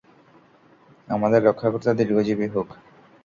[1.07, 2.67] আমাদের রক্ষাকর্তা দীর্ঘজীবী হোক।